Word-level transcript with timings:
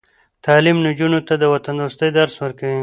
تعلیم 0.45 0.77
نجونو 0.85 1.19
ته 1.27 1.33
د 1.41 1.43
وطندوستۍ 1.53 2.09
درس 2.17 2.35
ورکوي. 2.43 2.79